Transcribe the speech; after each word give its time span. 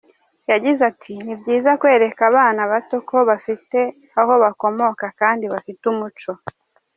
Yagize 0.51 0.81
ati 0.91 1.13
“Ni 1.25 1.33
byiza 1.39 1.69
kwereka 1.79 2.21
abana 2.31 2.61
bato 2.71 2.95
ko 3.09 3.17
bafite 3.29 3.79
aho 4.19 4.33
bakomoka 4.43 5.05
kandi 5.19 5.45
bafite 5.53 5.83
umuco. 5.93 6.31